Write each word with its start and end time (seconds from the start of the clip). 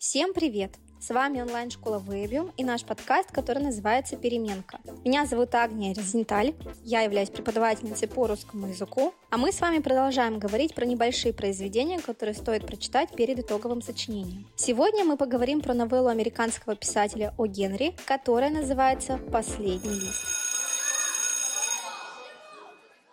Всем 0.00 0.32
привет! 0.32 0.76
С 0.98 1.10
вами 1.10 1.42
онлайн-школа 1.42 2.02
Webium 2.08 2.54
и 2.56 2.64
наш 2.64 2.84
подкаст, 2.84 3.30
который 3.30 3.62
называется 3.62 4.16
«Переменка». 4.16 4.80
Меня 5.04 5.26
зовут 5.26 5.54
Агния 5.54 5.92
Резенталь, 5.92 6.54
я 6.84 7.02
являюсь 7.02 7.28
преподавательницей 7.28 8.08
по 8.08 8.26
русскому 8.26 8.68
языку, 8.68 9.12
а 9.28 9.36
мы 9.36 9.52
с 9.52 9.60
вами 9.60 9.80
продолжаем 9.80 10.38
говорить 10.38 10.74
про 10.74 10.86
небольшие 10.86 11.34
произведения, 11.34 11.98
которые 12.00 12.34
стоит 12.34 12.66
прочитать 12.66 13.14
перед 13.14 13.40
итоговым 13.40 13.82
сочинением. 13.82 14.46
Сегодня 14.56 15.04
мы 15.04 15.18
поговорим 15.18 15.60
про 15.60 15.74
новеллу 15.74 16.08
американского 16.08 16.76
писателя 16.76 17.34
О. 17.36 17.46
Генри, 17.46 17.94
которая 18.06 18.48
называется 18.48 19.18
«Последний 19.30 20.00
лист». 20.00 20.24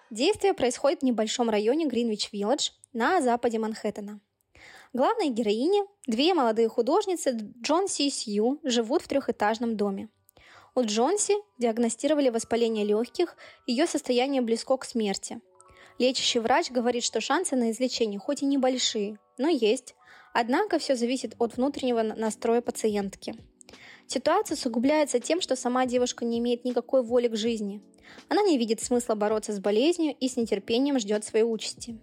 Действие 0.10 0.54
происходит 0.54 1.02
в 1.02 1.04
небольшом 1.04 1.50
районе 1.50 1.86
Гринвич-Виллидж 1.86 2.72
на 2.94 3.22
западе 3.22 3.60
Манхэттена. 3.60 4.22
Главные 4.98 5.30
героини, 5.30 5.84
две 6.08 6.34
молодые 6.34 6.70
художницы 6.70 7.38
Джонси 7.62 8.08
и 8.08 8.10
Сью, 8.10 8.60
живут 8.64 9.04
в 9.04 9.08
трехэтажном 9.08 9.78
доме. 9.78 10.10
У 10.74 10.82
Джонси 10.82 11.36
диагностировали 11.60 12.30
воспаление 12.30 12.84
легких, 12.84 13.38
ее 13.68 13.86
состояние 13.86 14.42
близко 14.42 14.76
к 14.76 14.86
смерти. 14.86 15.40
Лечащий 16.00 16.40
врач 16.40 16.72
говорит, 16.72 17.04
что 17.04 17.22
шансы 17.22 17.56
на 17.56 17.70
излечение 17.70 18.20
хоть 18.20 18.42
и 18.42 18.48
небольшие, 18.48 19.20
но 19.38 19.50
есть. 19.50 19.94
Однако 20.34 20.80
все 20.80 20.96
зависит 20.96 21.36
от 21.38 21.58
внутреннего 21.58 22.02
настроя 22.02 22.62
пациентки. 22.62 23.36
Ситуация 24.08 24.56
усугубляется 24.56 25.20
тем, 25.20 25.42
что 25.42 25.56
сама 25.56 25.86
девушка 25.86 26.26
не 26.26 26.40
имеет 26.40 26.66
никакой 26.66 27.04
воли 27.04 27.28
к 27.28 27.36
жизни. 27.36 27.84
Она 28.30 28.42
не 28.42 28.58
видит 28.58 28.82
смысла 28.82 29.14
бороться 29.14 29.54
с 29.54 29.60
болезнью 29.60 30.16
и 30.20 30.28
с 30.28 30.38
нетерпением 30.38 30.98
ждет 30.98 31.24
своей 31.24 31.46
участи. 31.46 32.00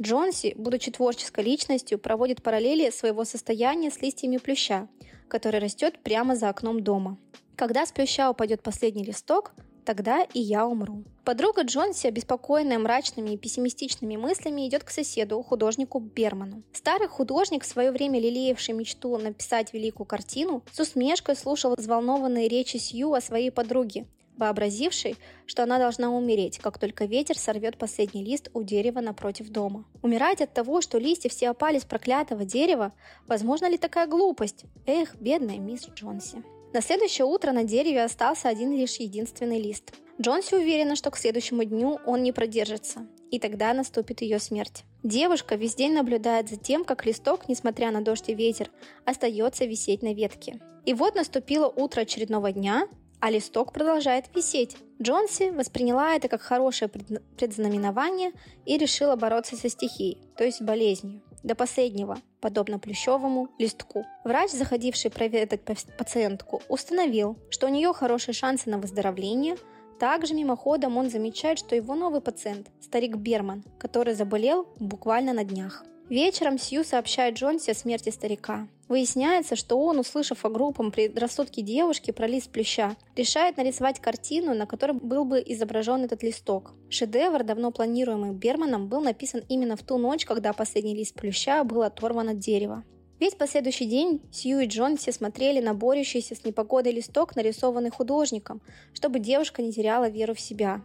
Джонси, 0.00 0.54
будучи 0.56 0.90
творческой 0.90 1.44
личностью, 1.44 1.98
проводит 1.98 2.42
параллели 2.42 2.90
своего 2.90 3.24
состояния 3.24 3.90
с 3.90 4.00
листьями 4.00 4.38
плюща, 4.38 4.88
который 5.28 5.60
растет 5.60 5.98
прямо 6.02 6.36
за 6.36 6.48
окном 6.48 6.82
дома. 6.82 7.18
Когда 7.56 7.84
с 7.84 7.92
плюща 7.92 8.30
упадет 8.30 8.62
последний 8.62 9.04
листок, 9.04 9.52
тогда 9.84 10.22
и 10.34 10.38
я 10.38 10.66
умру. 10.66 11.02
Подруга 11.24 11.62
Джонси, 11.62 12.06
обеспокоенная 12.06 12.78
мрачными 12.78 13.30
и 13.30 13.36
пессимистичными 13.38 14.16
мыслями, 14.16 14.68
идет 14.68 14.84
к 14.84 14.90
соседу, 14.90 15.42
художнику 15.42 15.98
Берману. 15.98 16.62
Старый 16.72 17.08
художник, 17.08 17.64
в 17.64 17.66
свое 17.66 17.90
время 17.90 18.20
лелеявший 18.20 18.74
мечту 18.74 19.16
написать 19.16 19.72
великую 19.72 20.06
картину, 20.06 20.62
с 20.72 20.78
усмешкой 20.78 21.36
слушал 21.36 21.74
взволнованные 21.74 22.48
речи 22.48 22.76
Сью 22.76 23.14
о 23.14 23.20
своей 23.22 23.50
подруге, 23.50 24.06
вообразивший, 24.38 25.16
что 25.46 25.64
она 25.64 25.78
должна 25.78 26.10
умереть, 26.10 26.58
как 26.58 26.78
только 26.78 27.04
ветер 27.04 27.36
сорвет 27.36 27.76
последний 27.76 28.24
лист 28.24 28.50
у 28.54 28.62
дерева 28.62 29.00
напротив 29.00 29.50
дома. 29.50 29.84
Умирать 30.02 30.40
от 30.40 30.54
того, 30.54 30.80
что 30.80 30.98
листья 30.98 31.28
все 31.28 31.50
опали 31.50 31.78
с 31.78 31.84
проклятого 31.84 32.44
дерева, 32.44 32.92
возможно 33.26 33.68
ли 33.68 33.76
такая 33.76 34.06
глупость? 34.06 34.64
Эх, 34.86 35.16
бедная 35.16 35.58
мисс 35.58 35.88
Джонси. 35.94 36.42
На 36.72 36.82
следующее 36.82 37.24
утро 37.24 37.52
на 37.52 37.64
дереве 37.64 38.04
остался 38.04 38.48
один 38.48 38.72
лишь 38.72 38.96
единственный 38.96 39.60
лист. 39.60 39.94
Джонси 40.20 40.54
уверена, 40.54 40.96
что 40.96 41.10
к 41.10 41.16
следующему 41.16 41.64
дню 41.64 41.98
он 42.04 42.22
не 42.22 42.32
продержится, 42.32 43.06
и 43.30 43.38
тогда 43.38 43.72
наступит 43.72 44.20
ее 44.20 44.38
смерть. 44.38 44.84
Девушка 45.02 45.54
весь 45.54 45.76
день 45.76 45.92
наблюдает 45.92 46.48
за 46.48 46.56
тем, 46.56 46.84
как 46.84 47.06
листок, 47.06 47.48
несмотря 47.48 47.90
на 47.90 48.02
дождь 48.02 48.28
и 48.28 48.34
ветер, 48.34 48.70
остается 49.04 49.64
висеть 49.64 50.02
на 50.02 50.12
ветке. 50.12 50.60
И 50.84 50.92
вот 50.92 51.14
наступило 51.14 51.68
утро 51.68 52.00
очередного 52.00 52.50
дня, 52.50 52.88
а 53.20 53.30
листок 53.30 53.72
продолжает 53.72 54.26
висеть. 54.34 54.76
Джонси 55.00 55.50
восприняла 55.50 56.14
это 56.14 56.28
как 56.28 56.40
хорошее 56.40 56.90
предзнаменование 57.36 58.32
и 58.64 58.76
решила 58.78 59.16
бороться 59.16 59.56
со 59.56 59.68
стихией, 59.68 60.18
то 60.36 60.44
есть 60.44 60.60
болезнью, 60.60 61.22
до 61.42 61.54
последнего, 61.54 62.18
подобно 62.40 62.78
плющевому 62.78 63.48
листку. 63.58 64.04
Врач, 64.24 64.50
заходивший 64.50 65.10
проведать 65.10 65.60
пациентку, 65.96 66.62
установил, 66.68 67.36
что 67.50 67.66
у 67.66 67.70
нее 67.70 67.92
хорошие 67.92 68.34
шансы 68.34 68.70
на 68.70 68.78
выздоровление. 68.78 69.56
Также 70.00 70.34
мимоходом 70.34 70.96
он 70.96 71.10
замечает, 71.10 71.58
что 71.58 71.74
его 71.74 71.94
новый 71.94 72.20
пациент– 72.20 72.68
старик 72.80 73.16
Берман, 73.16 73.64
который 73.78 74.14
заболел 74.14 74.68
буквально 74.78 75.32
на 75.32 75.44
днях. 75.44 75.84
Вечером 76.08 76.58
Сью 76.58 76.84
сообщает 76.84 77.36
Джонси 77.36 77.70
о 77.70 77.74
смерти 77.74 78.08
старика. 78.08 78.66
Выясняется, 78.88 79.56
что 79.56 79.78
он, 79.78 79.98
услышав 79.98 80.42
о 80.46 80.48
группам 80.48 80.90
предрассудке 80.90 81.60
девушки 81.60 82.12
про 82.12 82.26
лист 82.26 82.50
плюща, 82.50 82.96
решает 83.14 83.58
нарисовать 83.58 84.00
картину, 84.00 84.54
на 84.54 84.64
которой 84.64 84.92
был 84.92 85.26
бы 85.26 85.42
изображен 85.44 86.04
этот 86.04 86.22
листок. 86.22 86.72
Шедевр, 86.88 87.44
давно 87.44 87.70
планируемый 87.72 88.32
Берманом, 88.32 88.88
был 88.88 89.02
написан 89.02 89.42
именно 89.50 89.76
в 89.76 89.82
ту 89.82 89.98
ночь, 89.98 90.24
когда 90.24 90.54
последний 90.54 90.94
лист 90.94 91.14
плюща 91.14 91.62
был 91.62 91.82
оторван 91.82 92.30
от 92.30 92.38
дерева. 92.38 92.84
Весь 93.20 93.34
последующий 93.34 93.84
день 93.84 94.22
Сью 94.32 94.60
и 94.60 94.66
Джонси 94.66 95.10
смотрели 95.10 95.60
на 95.60 95.74
борющийся 95.74 96.34
с 96.34 96.44
непогодой 96.44 96.92
листок, 96.92 97.36
нарисованный 97.36 97.90
художником, 97.90 98.62
чтобы 98.94 99.18
девушка 99.18 99.60
не 99.60 99.72
теряла 99.72 100.08
веру 100.08 100.34
в 100.34 100.40
себя. 100.40 100.80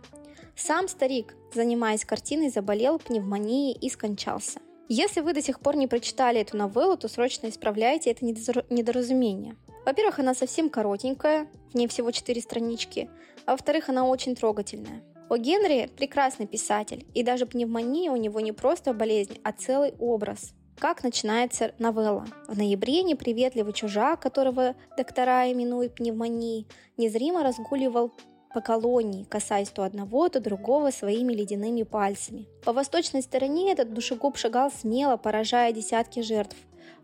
Сам 0.57 0.89
старик, 0.89 1.35
занимаясь 1.53 2.03
картиной, 2.03 2.49
заболел 2.49 2.99
пневмонией 2.99 3.77
и 3.79 3.89
скончался. 3.89 4.59
Если 4.89 5.21
вы 5.21 5.33
до 5.33 5.41
сих 5.41 5.59
пор 5.59 5.75
не 5.77 5.87
прочитали 5.87 6.41
эту 6.41 6.57
новеллу, 6.57 6.97
то 6.97 7.07
срочно 7.07 7.47
исправляйте 7.47 8.11
это 8.11 8.25
недоразумение. 8.25 9.55
Во-первых, 9.85 10.19
она 10.19 10.33
совсем 10.33 10.69
коротенькая, 10.69 11.47
в 11.71 11.75
ней 11.75 11.87
всего 11.87 12.11
4 12.11 12.41
странички, 12.41 13.09
а 13.45 13.51
во-вторых, 13.51 13.89
она 13.89 14.05
очень 14.05 14.35
трогательная. 14.35 15.01
О 15.29 15.37
Генри 15.37 15.89
прекрасный 15.97 16.47
писатель, 16.47 17.07
и 17.13 17.23
даже 17.23 17.45
пневмония 17.45 18.11
у 18.11 18.17
него 18.17 18.39
не 18.39 18.51
просто 18.51 18.93
болезнь, 18.93 19.39
а 19.43 19.51
целый 19.53 19.93
образ. 19.99 20.53
Как 20.77 21.03
начинается 21.03 21.73
новелла? 21.79 22.25
В 22.47 22.57
ноябре 22.57 23.03
неприветливый 23.03 23.73
чужак, 23.73 24.21
которого 24.21 24.75
доктора 24.97 25.51
именуют 25.51 25.95
пневмонией, 25.95 26.67
незримо 26.97 27.41
разгуливал 27.43 28.11
по 28.53 28.61
колонии, 28.61 29.25
касаясь 29.25 29.69
то 29.69 29.83
одного, 29.83 30.29
то 30.29 30.39
другого 30.39 30.91
своими 30.91 31.33
ледяными 31.33 31.83
пальцами. 31.83 32.47
По 32.63 32.73
восточной 32.73 33.21
стороне 33.21 33.71
этот 33.71 33.93
душегуб 33.93 34.37
шагал 34.37 34.71
смело, 34.71 35.17
поражая 35.17 35.73
десятки 35.73 36.21
жертв. 36.21 36.55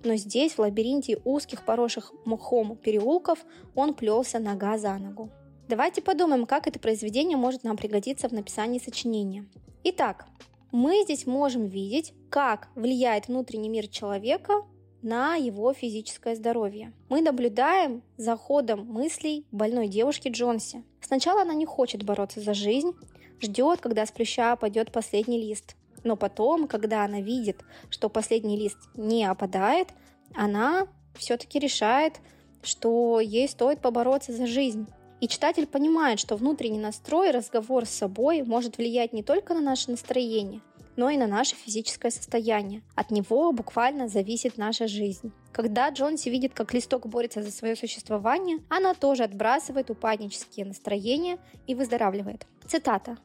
Но 0.04 0.16
здесь, 0.16 0.54
в 0.54 0.60
лабиринте 0.60 1.20
узких, 1.26 1.66
поросших 1.66 2.14
мухом 2.26 2.78
переулков, 2.78 3.40
он 3.76 3.94
плелся 3.94 4.40
нога 4.40 4.78
за 4.78 4.98
ногу. 4.98 5.30
Давайте 5.68 6.02
подумаем, 6.02 6.46
как 6.46 6.68
это 6.68 6.80
произведение 6.80 7.38
может 7.38 7.64
нам 7.64 7.78
пригодиться 7.78 8.30
в 8.30 8.31
написании 8.31 8.80
сочинения. 8.80 9.46
Итак, 9.84 10.26
мы 10.72 11.04
здесь 11.04 11.26
можем 11.26 11.68
видеть, 11.68 12.14
как 12.30 12.70
влияет 12.76 13.28
внутренний 13.28 13.70
мир 13.70 13.88
человека 13.88 14.64
на 15.02 15.36
его 15.36 15.74
физическое 15.74 16.36
здоровье. 16.36 16.94
Мы 17.10 17.22
наблюдаем 17.22 18.04
за 18.18 18.36
ходом 18.36 18.86
мыслей 18.86 19.46
больной 19.52 19.88
девушки 19.88 20.28
Джонси. 20.30 20.84
Сначала 21.02 21.42
она 21.44 21.54
не 21.54 21.66
хочет 21.66 22.04
бороться 22.04 22.42
за 22.42 22.54
жизнь, 22.54 22.94
ждет, 23.42 23.80
когда 23.82 24.06
с 24.06 24.12
плюща 24.12 24.52
опадет 24.52 24.92
последний 24.92 25.42
лист. 25.42 25.76
Но 26.04 26.16
потом, 26.16 26.68
когда 26.68 27.04
она 27.04 27.22
видит, 27.22 27.62
что 27.90 28.10
последний 28.10 28.58
лист 28.58 28.78
не 28.96 29.26
опадает, 29.26 29.90
она 30.36 30.88
все-таки 31.16 31.60
решает, 31.60 32.20
что 32.62 33.20
ей 33.20 33.48
стоит 33.48 33.81
побороться 33.81 34.34
за 34.34 34.48
жизнь. 34.48 34.88
И 35.20 35.28
читатель 35.28 35.68
понимает, 35.68 36.20
что 36.20 36.38
внутренний 36.38 36.80
настрой, 36.80 37.31
разговор 37.31 37.86
с 37.86 37.90
собой 37.90 38.44
может 38.44 38.78
влиять 38.78 39.12
не 39.12 39.22
только 39.22 39.54
на 39.54 39.60
наше 39.60 39.92
настроение, 39.92 40.62
но 41.00 41.10
и 41.10 41.16
на 41.16 41.28
наше 41.28 41.56
физическое 41.56 42.12
состояние. 42.12 42.82
От 42.94 43.10
него 43.10 43.54
буквально 43.54 44.10
зависит 44.10 44.58
наша 44.58 44.86
жизнь. 44.86 45.32
Когда 45.54 45.90
Джонси 45.90 46.28
видит, 46.28 46.54
как 46.54 46.74
листок 46.74 47.08
борется 47.08 47.42
за 47.42 47.52
свое 47.52 47.78
существование, 47.78 48.60
она 48.68 48.94
тоже 48.94 49.24
отбрасывает 49.24 49.90
упаднические 49.90 50.66
настроения 50.66 51.40
и 51.68 51.74
выздоравливает. 51.74 52.46
Цитата. 52.68 53.18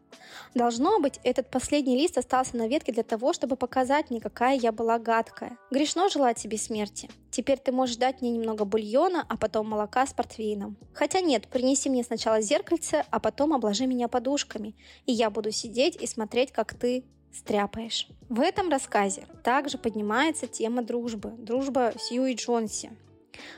«Должно 0.55 1.01
быть, 1.01 1.19
этот 1.25 1.51
последний 1.51 1.97
лист 1.97 2.17
остался 2.17 2.57
на 2.57 2.69
ветке 2.69 2.93
для 2.93 3.03
того, 3.03 3.33
чтобы 3.33 3.57
показать 3.57 4.09
мне, 4.09 4.21
какая 4.21 4.56
я 4.56 4.71
была 4.71 5.01
гадкая. 5.01 5.59
Грешно 5.73 6.09
желать 6.09 6.39
себе 6.39 6.59
смерти. 6.59 7.11
Теперь 7.33 7.59
ты 7.59 7.73
можешь 7.73 7.97
дать 7.97 8.21
мне 8.21 8.31
немного 8.31 8.65
бульона, 8.65 9.27
а 9.29 9.37
потом 9.37 9.69
молока 9.69 10.06
с 10.06 10.15
портвейном. 10.15 10.77
Хотя 10.93 11.20
нет, 11.20 11.49
принеси 11.49 11.91
мне 11.91 12.05
сначала 12.05 12.41
зеркальце, 12.41 13.05
а 13.11 13.19
потом 13.19 13.53
обложи 13.53 13.87
меня 13.87 14.06
подушками, 14.06 14.77
и 15.06 15.12
я 15.12 15.29
буду 15.29 15.50
сидеть 15.50 16.00
и 16.00 16.06
смотреть, 16.06 16.53
как 16.53 16.75
ты 16.75 17.05
стряпаешь. 17.34 18.08
В 18.28 18.40
этом 18.40 18.70
рассказе 18.70 19.26
также 19.42 19.78
поднимается 19.78 20.46
тема 20.46 20.82
дружбы, 20.82 21.31
дружба 21.36 21.92
Сью 21.98 22.26
и 22.26 22.34
Джонси. 22.34 22.90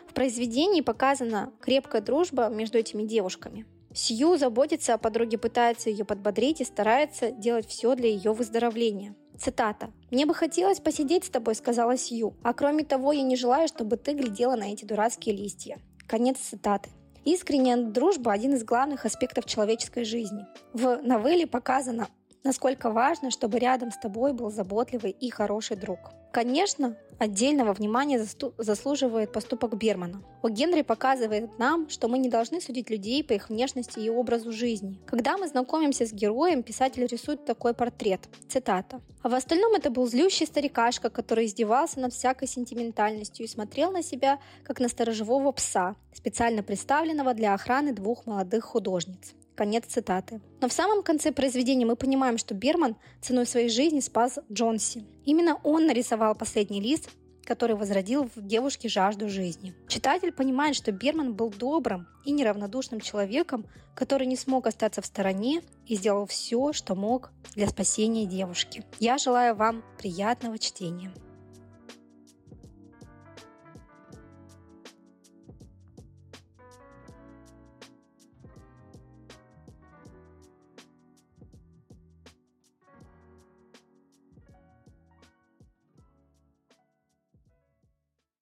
В 0.09 0.15
произведении 0.15 0.81
показана 0.81 1.53
крепкая 1.61 2.01
дружба 2.01 2.49
между 2.49 2.79
этими 2.79 3.03
девушками. 3.03 3.67
Сью 3.93 4.37
заботится 4.37 4.95
о 4.95 4.99
подруге, 4.99 5.39
пытается 5.39 5.89
ее 5.89 6.05
подбодрить 6.05 6.61
и 6.61 6.65
старается 6.65 7.31
делать 7.31 7.67
все 7.67 7.95
для 7.95 8.09
ее 8.09 8.33
выздоровления. 8.33 9.15
Цитата. 9.39 9.91
«Мне 10.11 10.27
бы 10.27 10.35
хотелось 10.35 10.81
посидеть 10.81 11.25
с 11.25 11.31
тобой»,— 11.31 11.55
сказала 11.57 11.97
Сью. 11.97 12.35
«А 12.43 12.55
кроме 12.55 12.85
того, 12.85 13.13
я 13.13 13.23
не 13.23 13.37
желаю, 13.37 13.69
чтобы 13.69 13.97
ты 13.97 14.13
глядела 14.13 14.57
на 14.57 14.73
эти 14.73 14.85
дурацкие 14.85 15.35
листья». 15.35 15.79
Конец 16.07 16.39
цитаты. 16.39 16.91
Искренняя 17.25 17.77
дружба– 17.77 18.33
один 18.35 18.55
из 18.55 18.65
главных 18.65 19.05
аспектов 19.05 19.47
человеческой 19.47 20.05
жизни. 20.05 20.47
В 20.73 21.01
новелле 21.03 21.47
показано, 21.47 22.09
насколько 22.47 22.91
важно, 22.91 23.31
чтобы 23.31 23.59
рядом 23.59 23.91
с 23.91 23.99
тобой 23.99 24.33
был 24.33 24.51
заботливый 24.51 25.11
и 25.11 25.31
хороший 25.31 25.77
друг. 25.77 25.99
Конечно, 26.33 26.97
отдельного 27.19 27.73
внимания 27.73 28.25
заслуживает 28.59 29.33
поступок 29.33 29.77
Бермана. 29.77 30.23
О 30.43 30.49
Генри 30.49 30.83
показывает 30.83 31.59
нам, 31.59 31.89
что 31.89 32.09
мы 32.09 32.19
не 32.19 32.29
должны 32.29 32.61
судить 32.61 32.91
людей 32.91 33.25
по 33.25 33.33
их 33.33 33.49
внешности 33.49 33.99
и 34.01 34.11
образу 34.11 34.53
жизни. 34.53 35.01
Когда 35.07 35.39
мы 35.39 35.49
знакомимся 35.49 36.07
с 36.07 36.13
героем, 36.13 36.63
писатель 36.63 37.07
рисует 37.07 37.45
такой 37.45 37.73
портрет. 37.75 38.21
Цитата. 38.49 39.01
А 39.23 39.29
в 39.29 39.35
остальном 39.35 39.75
это 39.75 39.91
был 39.91 40.07
злющий 40.07 40.47
старикашка, 40.47 41.11
который 41.11 41.47
издевался 41.47 42.01
над 42.01 42.13
всякой 42.13 42.49
сентиментальностью 42.49 43.47
и 43.47 43.49
смотрел 43.49 43.91
на 43.91 44.03
себя, 44.03 44.39
как 44.63 44.79
на 44.79 44.89
сторожевого 44.89 45.53
пса, 45.53 45.97
специально 46.13 46.63
представленного 46.63 47.35
для 47.35 47.55
охраны 47.55 47.93
двух 47.93 48.27
молодых 48.27 48.65
художниц. 48.65 49.35
Конец 49.57 49.87
цитаты. 49.87 50.41
Но 50.61 50.69
в 50.69 50.73
самом 50.73 51.03
конце 51.03 51.33
произведения 51.33 51.87
мы 51.87 51.97
понимаем, 51.97 52.37
что 52.37 52.55
Берман 52.55 52.97
ценой 53.23 53.47
своей 53.47 53.71
жизни 53.71 54.01
спас 54.01 54.39
Джонси. 54.53 55.05
Именно 55.25 55.59
он 55.65 55.87
нарисовал 55.87 56.35
последний 56.35 56.81
лист, 56.81 57.11
который 57.45 57.77
возродил 57.77 58.29
в 58.35 58.47
девушке 58.47 58.89
жажду 58.89 59.29
жизни. 59.29 59.75
Читатель 59.89 60.33
понимает, 60.33 60.77
что 60.77 60.93
Берман 60.93 61.35
был 61.35 61.51
добрым 61.51 62.07
и 62.25 62.33
неравнодушным 62.33 63.01
человеком, 63.01 63.65
который 63.95 64.27
не 64.27 64.37
смог 64.37 64.67
остаться 64.67 65.01
в 65.01 65.07
стороне 65.07 65.63
и 65.87 65.97
сделал 65.97 66.27
все, 66.27 66.73
что 66.73 66.95
мог 66.95 67.31
для 67.55 67.67
спасения 67.69 68.27
девушки. 68.27 68.85
Я 68.99 69.17
желаю 69.17 69.55
вам 69.55 69.83
приятного 69.99 70.59
чтения. 70.59 71.13